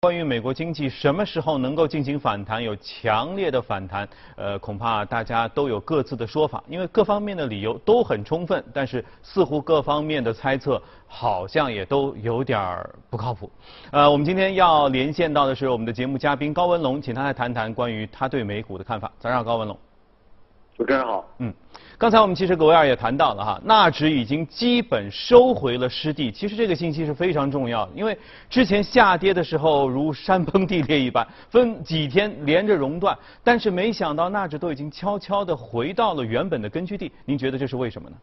[0.00, 13.50] 关于美国经济什么时候能够进行反弹，有强烈的反弹，呃，恐怕大家都有各自的说法，因为各方面的理由都很充分，但是似乎各方面的猜测好像也都有点儿不靠谱。
[13.90, 19.10] 呃，我们今天要连线到的是我们的节目嘉宾高文龙，请他来谈谈关于他对美股的看法。
[19.18, 19.76] 早上好，高文龙。
[20.78, 21.28] 主持人好。
[21.40, 21.52] 嗯。
[21.98, 26.30] 刚才我们其实葛维尔也谈到了哈，纳指已经基本收回了失地。
[26.30, 28.16] 其实这个信息是非常重要的，因为
[28.48, 37.10] 之前下跌的时候如山崩地裂一般，分几天连着熔断，但是没想到纳指都已经悄悄的回到了原本的根据地。
[37.24, 38.16] 您觉得这是为什么呢？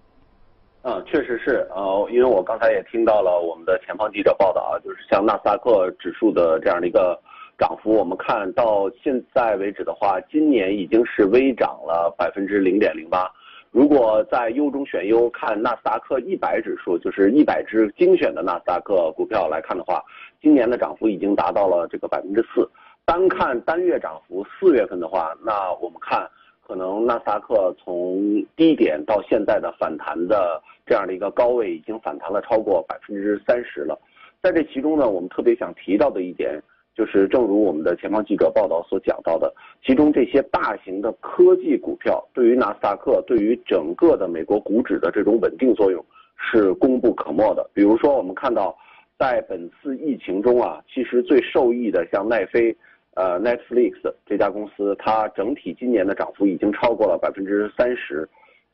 [0.84, 7.20] 嗯，确实是呃，因为我刚才也听到了我们的前方记者报道啊，就是像纳斯达克指数的这样的一个
[7.58, 13.32] 涨幅，我们看到现在为止的话，今年已经是微涨了百分之零点零八。
[13.72, 20.04] 如果在优中选优看纳斯达克一百指数，就是一百只精选的纳斯达克股票来看的话，
[20.42, 22.70] 今年的涨幅已经达到了这个百分之四。
[23.06, 26.30] 单看单月涨幅，四月份的话，那我们看
[26.66, 33.98] 可能纳斯达克从低点到现在的反弹的这样的一个高位，已经反弹了超过百分之三十了。
[34.42, 36.62] 在这其中呢，我们特别想提到的一点。
[36.96, 39.54] 就是，正如我们的前方记者报道所讲到的，
[39.86, 46.04] 其中这些大型的科技股票对于纳斯达克、对于整个的美国股指的这种稳定作用
[46.38, 47.70] 是功不可没的。
[47.74, 48.74] 比如说，我们看到，
[49.20, 52.74] 在本次疫情中啊，其实最受益的像奈飞、
[53.16, 58.26] 呃 Netflix 这家公司，它整体今年的涨幅已经超过了百分之三十，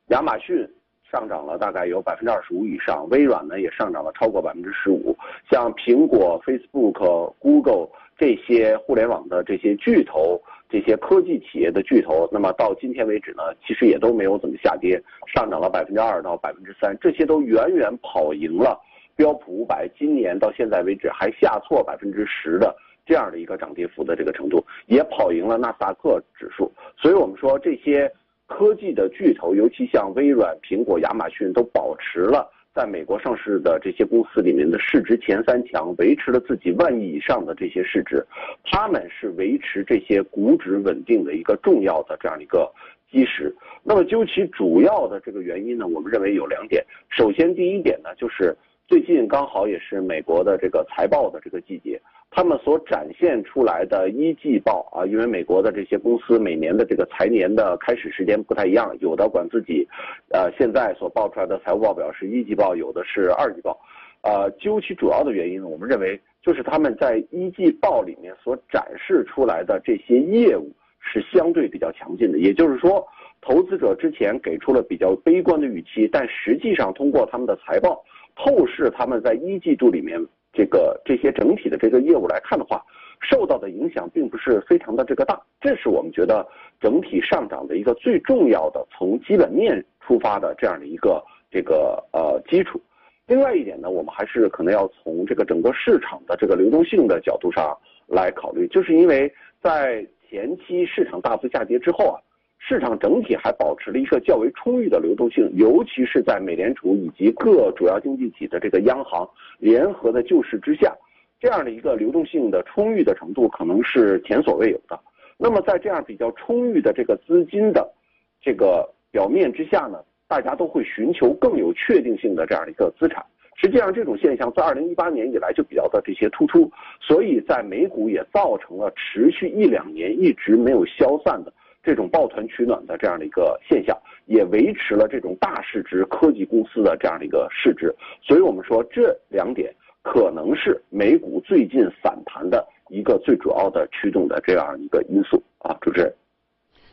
[0.10, 0.70] 亚马逊。
[1.12, 5.14] 上涨了大概有百分之二十五以上，微软呢也上涨了超过百分之十五。
[5.52, 7.90] 像苹果、Facebook、Google
[8.22, 18.80] 这些互联网的这些巨头，这些科技企业的巨头，那么到今天为止呢，其实也都没有怎么下跌，上涨了百分之二到百分之三，这些都远远跑赢了
[19.16, 22.76] 标普五百今年到现在为止还下挫百分之十的
[23.08, 26.72] 这样的一个涨跌幅的这个程度，也跑赢了纳斯达克指数。
[26.96, 28.08] 所以我们说这些。
[28.48, 38.26] 科技的巨头，尤其像微软、苹果、亚马逊，都保持了在美国上市的这些公司里面的市值前三强，维持了自己万亿以上的这些市值。
[38.64, 42.72] 他们是维持这些股指稳定的一个重要的这样一个
[43.12, 43.54] 基石。
[43.84, 46.82] 那么究其主要的这个原因呢，我们认为有两点。
[47.10, 48.56] 首先，第一点呢，就是
[48.92, 51.98] 最近刚好也是美国的这个财报的这个季节。
[52.30, 59.88] 他们所展现出来的一季报啊，因为美国的这些公司每年的这个财年的开始时间不太一样，有的管自己，
[60.34, 63.80] 呃，现在所报出来的财务报表是一季报，有的是二季报，
[64.24, 70.70] 呃，究其主要的原因呢，我们认为就是他们在一季报里面所展示出来的这些业务
[71.00, 73.08] 是相对比较强劲的，也就是说，
[73.40, 78.04] 投资者之前给出了比较悲观的预期，但实际上通过他们的财报
[78.36, 80.20] 透视他们在一季度里面。
[80.54, 82.84] 这个这些整体的这个业务来看的话，
[83.22, 86.46] 受到的影响并不是非常的这个大，这是我们觉得
[86.82, 92.82] 整体上涨的一个最重要的从基本面出发的这样的一个这个呃基础。
[93.28, 97.74] 另外一点呢，我们还是可能要从这个整个市场的这个流动性的角度上
[98.06, 102.20] 来考虑，就是因为在前期市场大幅下跌之后啊。
[102.64, 109.28] 市场整体还保持了一个较为充裕的流动性，尤其是在美联储以及各主要经济体的这个央行
[109.58, 110.96] 联合的救市之下，
[111.40, 114.98] 这样的一个流动性的充裕的程度可能是前所未有的。
[115.38, 117.92] 那么在这样比较充裕的这个资金的
[118.40, 123.26] 这个表面之下呢，大家都会寻求更有确定性的这样一个资产。
[123.56, 131.52] 实际上，这种现象在二零一八年以来就比较的这些突出，所以在美股也造成了持续一两年一直没有消散的。
[131.84, 139.74] 这种抱团取暖的这样的一个现象，也维持了这种大市值科技公司的这样的一个市值，所以我们说这两点
[140.04, 146.14] 可能是美股最近反弹的一个最主要的驱动的这样一个因素啊，主持人。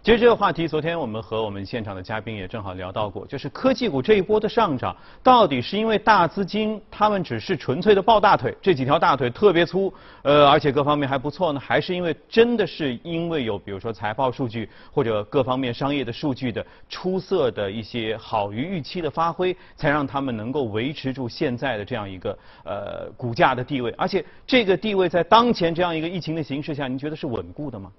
[0.09, 9.93] 其实这个话题，昨天我们和我们现场的嘉宾也正好聊到过，就是科技股这一波的上涨，到底是因为大资金他们只是纯粹的抱大腿，这几条大腿特别粗，
[10.23, 27.93] 呃，而且各方面还不错呢，还是因为真的是因为有比如说财报数据或者各方面商业的数据的出色的一些好于预期的发挥，才让他们能够维持住现在的这样一个呃股价的地位，而且这个地位在当前这样一个疫情的形势下，您觉得是稳固的吗？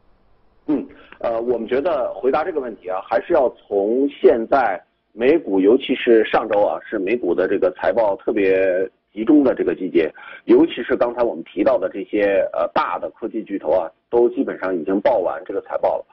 [0.68, 0.88] 嗯，
[1.20, 4.80] 呃，我们觉得回答这个问题啊，还是要从现在
[5.14, 10.12] 美股，尤其是上周啊，是美股的这个财报特别集中的这个季节，
[10.46, 16.06] 尤其是刚才我们提到的这些呃大的科技巨头啊，都基本上已经报完这个财报了。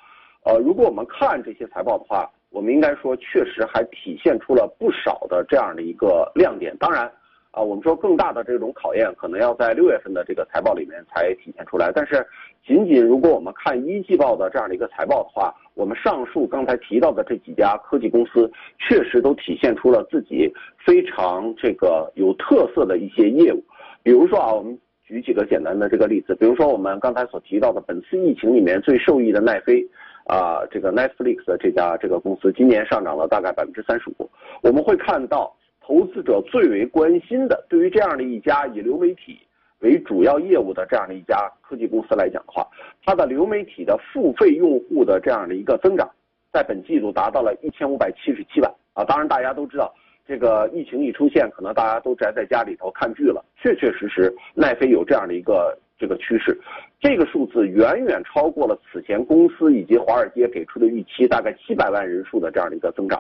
[0.44, 6.74] 呃，如果我们看这些财报的话，我们应该说确实还体现出了不少的这样的一个亮点。
[6.78, 7.10] 当然。
[7.56, 11.90] 啊，我们说更大的这种考验可能要在六月份的这个财报里面才体现出来。
[11.90, 12.24] 但是，
[12.66, 20.52] 仅仅如果我们看一季报的这样的一个财报的话，我们上述刚才提到的这几家科技公司，确实都体现出了自己
[20.84, 23.64] 非常这个有特色的一些业务。
[24.02, 29.82] 比如说啊，我们举几个简单的这个例子，比如说我们刚才所提到的本次疫情里面最受益的奈飞。
[30.28, 34.28] 啊，这个 Netflix 的这家这个公司今年上涨了大概百分之三十五。
[34.60, 35.55] 我们会看到，
[35.86, 39.38] 投资者最为关心的，对于这样的一家以流媒体
[39.78, 42.66] 为主要业务的这样的一家科技公司来讲的话，
[43.04, 46.10] 它的流媒体的付费用户的这样的一个增长，
[46.52, 48.68] 在本季度达到了一千五百七十七万。
[48.94, 49.94] 啊，当然大家都知道，
[50.26, 53.44] 这个疫情一出现，可能大家都宅在家里头看剧了。
[53.56, 55.78] 确确实实，奈飞有这样的一个。
[55.98, 56.54] 这个趋势，
[57.00, 63.18] 这个数字远远超过了此前公司以及华尔街给出的预期，大概七百万人数的这样的一个增长。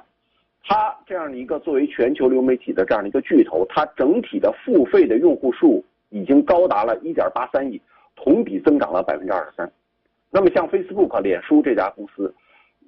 [0.66, 7.80] 它这样的一个作为全球流媒体的这样的一个巨头，它整体的付费的用户数已经高达了1.83亿，
[8.16, 9.70] 同比增长了百分之二十三。
[10.30, 12.34] 那么像 Facebook、脸书这家公司，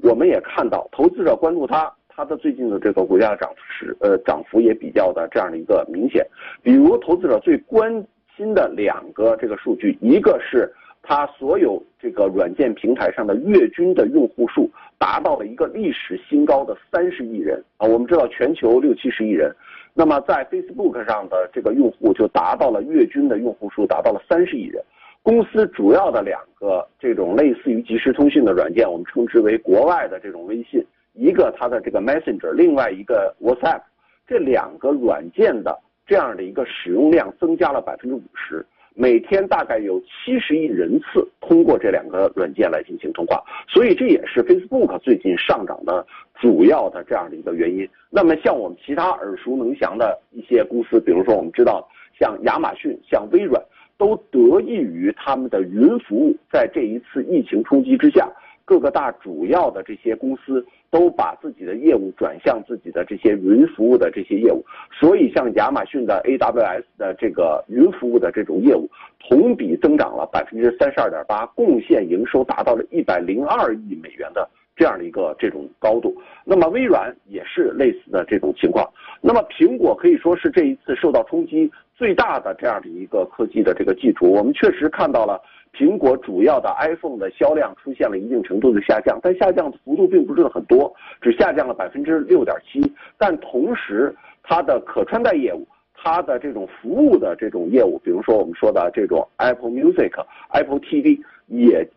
[0.03, 6.27] 我们也看到投资者关注它，它的最近的这个股价涨势，呃，涨幅也比较的这样的一个明显。
[6.63, 8.05] 比如投资者最关。
[8.37, 10.73] 心的两个这个数据，一个是
[11.03, 14.71] 它所有这个软件平台上的月均的用户数
[15.19, 17.89] 达到了一个历史新高的三十亿人啊。
[17.89, 19.53] 我们知道全球六七十亿人，
[19.93, 24.81] 那么在 Facebook 上的这个用户就达到了月均的用户数达到了三十亿人。
[25.25, 30.81] 公司主要的两个这种类似于即时通讯的软件，我们称之为国外的这种微信，
[31.15, 33.81] 一个它的这个 Messenger，另外一个 WhatsApp，
[34.25, 35.77] 这两个软件的。
[36.07, 38.65] 这样的一个使用量增加了百分之五十，
[39.01, 46.05] 每天大概有七十亿人次通过这两个软件来进行通话，所以这也是 Facebook 最近上涨的
[46.35, 47.89] 主要的这样的一个原因。
[48.11, 53.63] 那么像我们其他耳熟能详的一些公司，比如说我们知道像亚马逊、像微软，
[53.97, 58.29] 都得益于他们的云服务，在这一次疫情冲击之下。
[58.65, 68.89] 各个大主要的这些公司都把自己的业务转向自己的这些云服务的这些业务，所以像亚马逊的 AWS 的这个云服务的这种业务，
[69.21, 76.17] 同比增长了百分之三十二点八，贡献营收达到了一百零二亿美元的这样的一个这种高度。
[76.45, 78.89] 那么微软也是类似的这种情况。
[79.21, 85.39] 那么苹果可以说是这一次受到冲击最大的这样的一个科技的这个技术，我们确实看到了。
[85.79, 92.93] 苹果主要的 iPhone 的销量出现了一定程度的下降，但下降的幅度并不是很多，只下降了百分之六点七。
[93.17, 95.65] 但同时，它的可穿戴业务、
[95.95, 100.11] 它的这种服务的这种业务，比如说我们说的这种 Apple Music、
[100.49, 101.89] Apple TV，也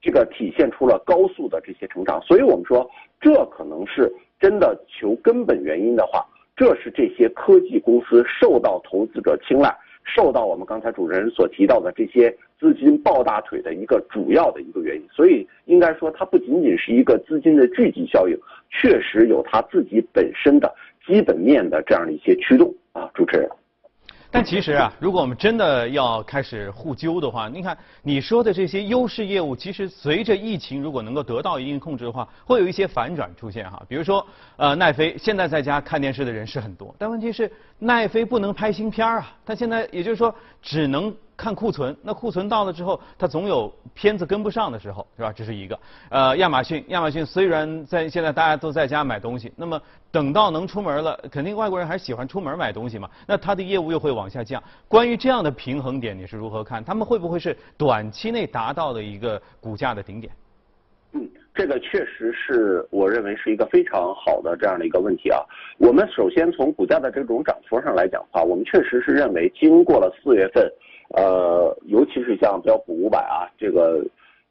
[0.00, 2.22] 这个体现出了高速的这些成长。
[2.22, 2.88] 所以我们说，
[3.20, 6.24] 这可能是真的求根本原因的话，
[6.54, 9.76] 这是这些科技公司受到投资者青睐。
[10.14, 18.36] 受到我们刚才主持人所提到的这些资金抱大腿的一个主要的一个原因，所以应该说它不仅仅是一个资金的聚集效应，
[18.70, 20.74] 确实有它自己本身的
[21.06, 23.48] 基本面的这样的一些驱动啊，主持人。
[24.30, 33.82] 但其实啊， 如果我们真的要开始互纠的话，你看你说的这些优势业务，其实随着疫情如果能够得到一定控制的话，会有一些反转出现哈。
[33.88, 34.26] 比如说，
[34.56, 41.14] 呃，奈飞现在在家看电视的人是很多，但问题是奈飞不能拍新片儿啊，它现在也就是说只能。
[41.38, 45.32] 看库存，那库存到了之后，它总有片子跟不上的时候，是吧？
[45.32, 45.78] 这是一个。
[46.10, 49.80] 呃，亚马逊，亚马逊虽然在现在大家都在家买东西，那么
[50.10, 53.08] 等到能出门了，肯定外国人还是喜欢出门买东西嘛。
[53.24, 54.60] 那它的业务又会往下降。
[54.88, 56.82] 关于这样的平衡点，你是如何看？
[56.82, 60.32] 他们会不会是短期内达到的一个股价的顶点？
[61.12, 65.38] 嗯，这个确实是我认为是一个非常好的这样的一个问题啊。
[65.78, 70.68] 我们首先从股价的这种涨幅上来讲的话，我们确实是认为经过了四月份。
[71.08, 74.04] 呃，尤其是像标普五百啊，这个，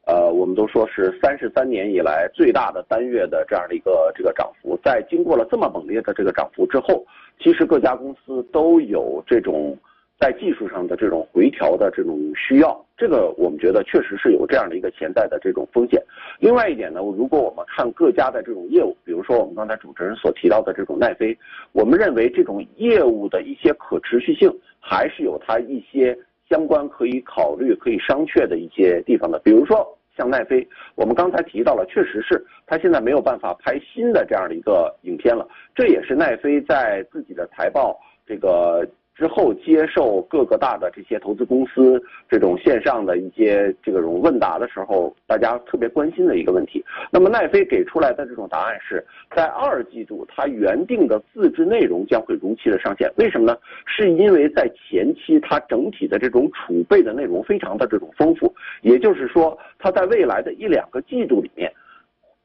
[0.05, 7.05] 呃，我们都说是三十三年以来最大的单月的这样的一个这个涨幅，在经过了这么猛烈的这个涨幅之后，
[7.39, 9.77] 其实各家公司都有这种
[10.19, 16.01] 在技术上的这种回调的这种需要，这个我们觉得确实是有这样的一个潜在的这种风险。
[16.39, 21.37] 另外一点呢，如果我们看各家的这种业务，比如说我们刚才主持人所提到的这种奈飞，
[21.71, 26.17] 我们认为这种业务的一些可持续性还是有它一些。
[26.49, 46.85] 相关可以考虑、可以商榷的一些地方的，比如说像奈飞，我们刚才提到了，确实是他现在没有办法拍新的这样的一个影片了，这也是奈飞在自己的财报这个之后接受各个大的这些投资公司这种线上的一些这种问答的时候，大家特别关心的一个问题。
[47.09, 49.03] 那么奈飞给出来的这种答案是
[49.35, 53.11] 在二季度，它原定的自制内容将会如期的上线。
[53.17, 53.57] 为什么呢？
[53.87, 61.73] 是因为在前期它整体的这种储备的内容非常的这种丰富，也就是说，它在未来的一两个季度里面。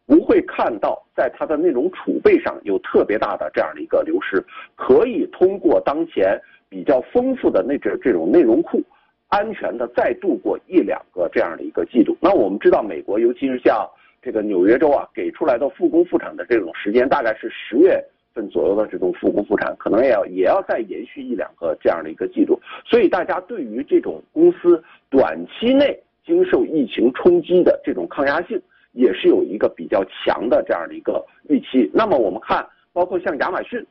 [0.04, 6.38] 不会看到在它的内容储备上有特别大的这样的一个流失，可以通过当前
[6.72, 8.82] 比较丰富的那这这种内容库，
[9.28, 12.16] 安全的再度过一两个这样的一个季度。
[12.18, 13.86] 那我们知道，美国尤其是像
[14.22, 18.02] 这个纽约州啊，给出来的复工复产的这种时间大概是十月
[18.32, 22.58] 份左右的这种复工复产，可能也要也要再延续一两个这样的一个季度。
[22.86, 28.58] 所以大家对于这种公司短期内经受疫情冲击的这种抗压性。
[28.94, 31.90] 也是有一个比较强的这样的一个预期。
[31.94, 32.62] 那么我们看，
[32.92, 33.82] 包括像亚马逊，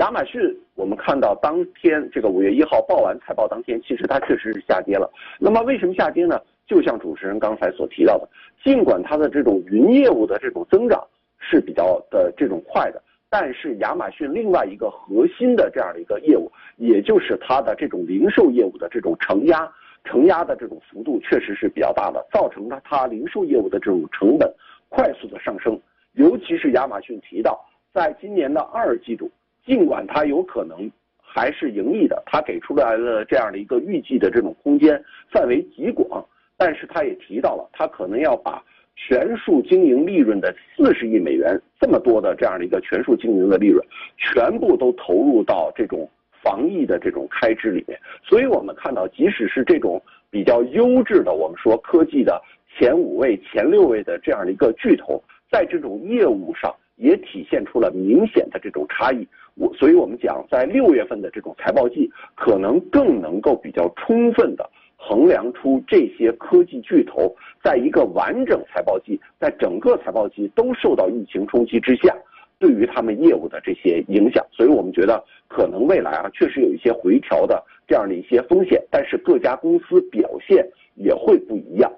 [0.00, 0.40] 亚马逊
[0.76, 5.06] 我们看到当天这个五月一号报完财报当天，其实它确实是下跌了。
[5.38, 6.40] 那么为什么下跌呢？
[6.66, 8.26] 就像主持人刚才所提到的，
[8.64, 11.06] 尽管它的这种云业务的这种增长
[11.38, 19.70] 是比较的这种快的，但是亚马逊另外一个核心的这样的一个业务，也就是它的这种零售业务的这种承压。
[20.04, 24.50] 承压的这种幅度确实是比较大的，造成了它零售业务的这种成本
[24.88, 25.78] 快速的上升。
[26.12, 29.30] 尤其是亚马逊提到，在今年的二季度，
[29.64, 30.90] 尽管它有可能
[31.20, 36.24] 还是盈利的，它给出来的这样的一个预计的这种空间范围极广，
[36.56, 38.62] 但是它也提到了，它可能要把
[38.96, 43.84] 全数经营利润的四十亿美元这么多的这样的一个全数经营的利润，
[44.16, 46.08] 全部都投入到这种。
[46.42, 59.26] 防疫的这种开支里面，所以我们看到，即使是这种比较优质的，我们说科技的前五位、前六位的这样的一个巨头，在这种业务上也体现出了明显的这种差异。
[59.54, 72.14] 我，所以我们讲，在六月份的这种财报季，可能更能够比较充分的衡量出这些科技巨头在一个完整财报季，在整个财报季都受到疫情冲击之下。
[72.58, 81.90] 对于他们业务的这些影响，所以我们觉得可能未来啊，确实有一些回调的这样的一些风险，但是各家公司表现也会不一样。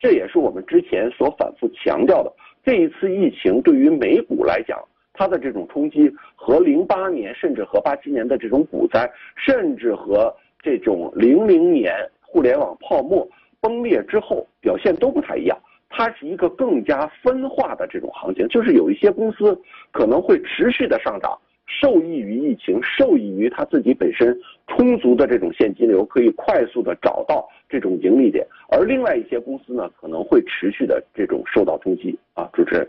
[0.00, 2.32] 这也是我们之前所反复强调的。
[2.64, 4.78] 这一次疫情对于美股来讲，
[5.12, 13.26] 它的这种冲击和零八年甚至和八七年的这种股灾，甚至和这种零零年互联网泡沫
[13.60, 15.58] 崩裂之后表现都不太一样。
[15.90, 19.58] 它是一个更加分化的这种行情，就是有一些公司
[19.90, 21.36] 可能会持续的上涨，
[21.68, 32.88] 受益于疫情，受益于它自己本身充足的这种现金流，可以快速的找到这种盈利点，而另外一些公司呢，可能会持续的这种受到冲击啊，主持人。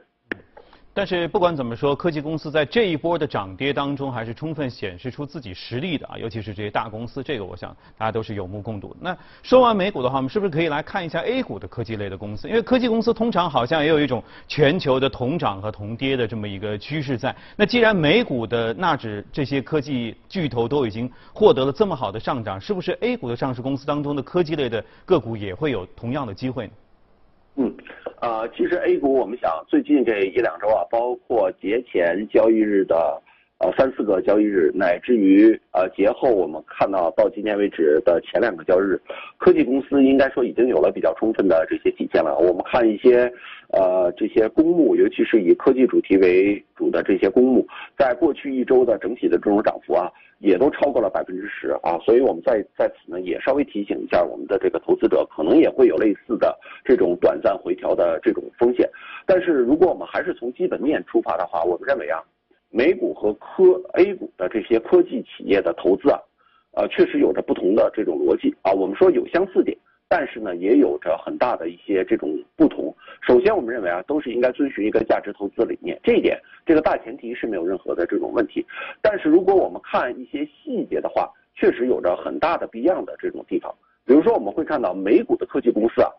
[0.91, 8.93] 但是不管怎么说，科技公司在这一波的涨跌当中，还是充分显示出自己实力的啊，尤其是这些大公司，这个我想大家都是有目共睹。
[8.99, 12.49] 那说完美股的话，我们是不是可以来看一下 A 股的科技类的公司？
[12.49, 17.33] 因为科技公司通常好像也有一种全球的同涨和同跌的这么一个趋势在。
[17.55, 26.73] 那既然美股的纳指这些科技巨头都已经获得了这么好的上涨，是不是 A 股的上市公司当中的科技类的个股也会有同样的机会呢？
[27.59, 27.71] 嗯。
[28.19, 33.21] 啊，其实 A 股我们想最近这一两周啊，包括节前交易日的
[33.59, 38.99] 呃三四个交易日，乃至于呃节后，我们看到到今天为止的前两个交易日，
[39.37, 42.37] 科技公司应该说已经有了比较充分的这些体现了。
[42.37, 43.31] 我们看一些
[43.73, 50.09] 呃这些公募，尤其是以科技主题为主的这些公募，在过去一周的整体的这种涨幅啊。
[50.41, 58.89] 也都超过了百分之十啊，所以我们在在此呢也稍微提醒一下我们的这个投资者，可能也会有类似的这种短暂回调的这种风险。
[59.25, 62.23] 但是如果我们还是从基本面出发的话，我们认为啊，
[62.69, 66.19] 美股和科 A 股的这些科技企业的投资啊，
[66.73, 68.71] 呃，确实有着不同的这种逻辑啊。
[68.71, 69.77] 我们说有相似点。
[70.11, 72.91] 但是呢，也有着很大的一些这种不同。
[73.21, 76.35] 首先，我们认为啊，都是应该遵循一个价值投资理念，这一点
[76.65, 78.65] 这个大前提是没有任何的这种问题。
[79.03, 83.71] 但是，如果我们看一些细节的话，确实有着很大的不一样的这种地方。
[84.03, 86.09] 比如说，我们会看到美股的科技公司啊，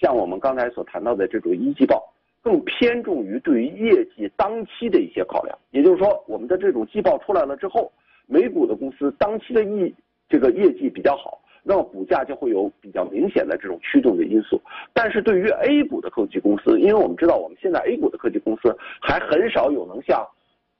[0.00, 5.58] 像我们刚才所谈到的这种一季报，更偏重于对于业绩当期的一些考量。
[5.70, 7.92] 也就是说，我们的这种季报出来了之后，
[8.26, 9.92] 美股的公司当期的业
[10.28, 11.40] 这个业绩比较好。
[11.64, 14.58] 那么股价就会有比较明显的这种驱动的因素，
[14.94, 20.26] 但是对于 A 股的科技公司，因为我们知道我们现在 A 股的科技公司还很少有能像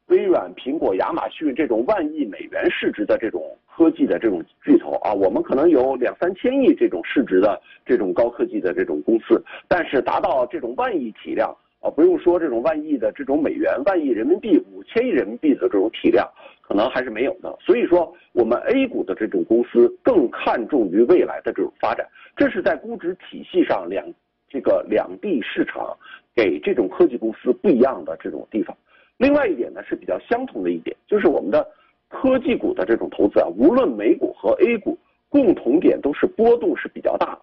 [0.07, 16.29] 微软、苹果、亚马逊这种万亿美元市值的这种科技的这种巨头啊，我们可能有两三千亿这种市值的这种高科技的这种公司，但是达到这种万亿体量啊，不用说这种万亿的这种美元、万亿人民币、五千亿人民币的这种体量，
[16.61, 17.57] 可能还是没有的。
[17.61, 22.05] 所以说，我们 A 股的这种公司更看重于未来的这种发展，
[22.37, 24.05] 这是在估值体系上两
[24.49, 25.97] 这个两地市场
[26.35, 28.77] 给这种科技公司不一样的这种地方。
[29.19, 31.65] 另外一点呢是比较相同的一点，就是我们的
[32.09, 34.99] 科技股的这种投资啊，无论美股和 A 股，
[35.29, 37.41] 共同点都是波动是比较大的，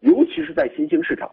[0.00, 1.30] 尤其是在新兴市场，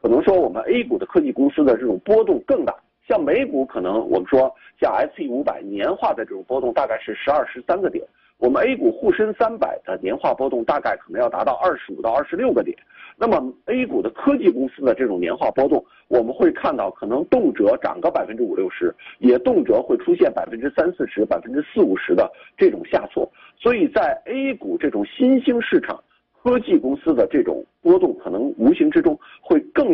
[0.00, 2.74] 可能说我们 A 股的科技公司的这种波动更大。
[3.08, 8.06] 像美股可能我们说像 S E 五百年化的这种波动大概是十二十三个点，
[8.40, 12.76] 我们 A 股沪深三百的年化波动大概可能要达到二十五到二十六个点。
[13.16, 23.30] 那么 A 股的科技公司的这种年化波动，我们会看到可能动辄涨个百分之五六十，也动辄会出现百分之三四十、百分之四五十的这种下挫。
[23.58, 26.02] 所以在 A 股这种新兴市场，
[26.42, 29.89] 科技公司的这种波动可能无形之中会更。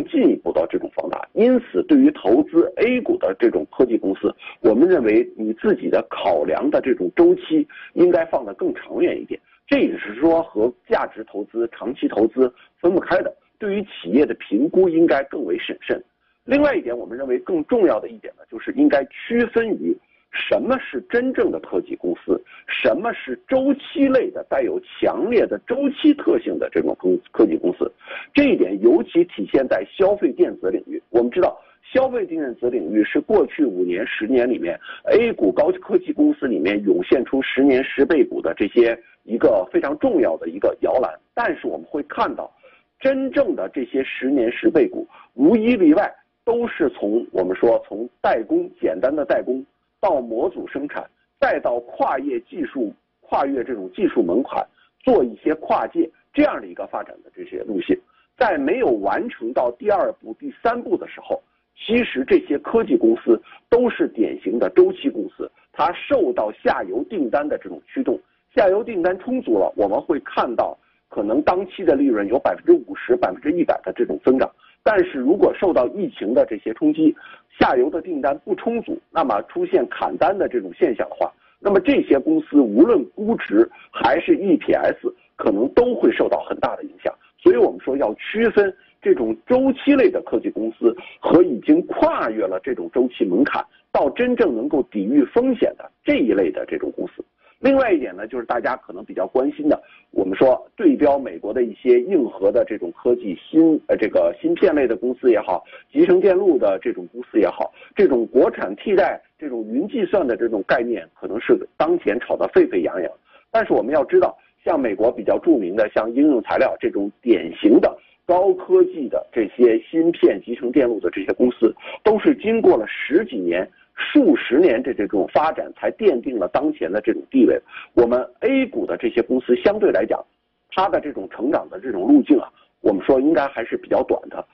[1.37, 9.39] 因此，对于投资 A 股的这种科技公司，我们认为你自己的考量的这种周期应该放得更长远一点。
[9.67, 12.51] 这也是说和价值投资、长期投资
[12.81, 13.31] 分不开的。
[13.59, 16.03] 对于企业的评估应该更为审慎。
[16.43, 19.95] 另外一点，我们认为更重要的一点呢，就是应该区分于
[20.31, 27.91] 什么是真正的科技公司，什么是周期类的、带有强烈的周期特性的这种公科技公司。
[28.33, 31.01] 这一点尤其体现在消费电子领域。
[31.09, 38.97] 我们知道，消费电子领域是过去五年、十年里面 A 股高科技公司里面涌现出十年十倍股的这些。
[39.29, 42.49] 一个非常重要的一个摇篮，但是我们会看到，
[42.97, 46.09] 真正的这些十年十倍股，无一例外
[46.45, 49.61] 都是从我们说从代工简单的代工，
[49.99, 51.03] 到模组生产，
[51.39, 54.65] 再到跨业技术跨越这种技术门槛，
[54.99, 57.97] 做一些跨界这样的一个发展的这些路线，
[58.37, 61.41] 在没有完成到第二步、第三步的时候，
[61.75, 68.19] 其实这些科技公司都是典型的周期公司，它受到下游订单的这种驱动。
[68.55, 70.75] 下游订单充足了，我们会看到
[71.09, 74.49] 可能当期的利润有百分之五十、百分之一百的这种增长。
[74.89, 77.13] 但是如果受到疫情的这些冲击，
[77.59, 81.29] 下游的订单不充足，那么出现砍单的这种现象的话，
[81.59, 87.13] 那么这些公司无论估值还是 EPS，可能都会受到很大的影响。
[87.37, 97.21] 所以我们说要区分这种周期类的科技公司和已经跨越了这种周期门槛到真正能够抵御风险的这一类的这种公司。
[97.59, 113.11] 另外一点呢，就是大家可能比较关心的，我们说对标美国的一些硬核的这种科技芯呃这个芯片类的公司也好，集成电路的这种公司也好，这种国产替代这种云计算的这种概念，可能是当前炒得沸沸扬扬。
[113.49, 123.67] 但是我们要知道，像美国比较著名的像应用材料这种典型的高科技的这些芯片集成电路的这些公司，都是经过了十几年。
[123.97, 127.59] 数十年这这种发展才奠定了当前的这种地位。
[127.95, 130.23] 我们 A 股的这些公司相对来讲，
[130.69, 132.47] 它的这种成长的这种路径啊，
[132.81, 134.45] 我们说应该还是比较短的。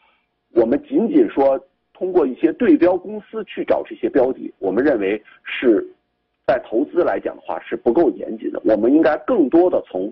[0.53, 1.59] 我们仅仅说
[1.93, 5.85] 通过一些对标公司去找这些标的，我们认为是
[6.47, 8.61] 在投资来讲的话是不够严谨的。
[8.63, 10.11] 我们应该更多的从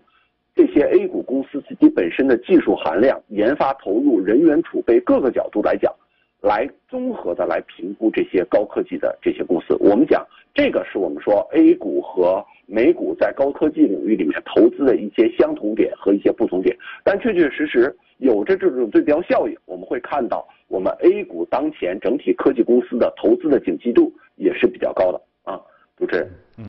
[0.53, 5.93] 这些 A 股公司自己本身的技术含量、研发投入、人员储备各个角度来讲。
[6.41, 19.55] 来综合的来评估这些高科技的这些公司，我们讲这个是我们说 A 股和美股在高科技领域里面投资的一些相同点和一些不同点，但确确实实有着这种对标效应。
[19.65, 25.61] 我们会看到，我们 A 股当前整体科技公司的投资的景气度也是比较高的啊，
[25.95, 26.27] 主持人。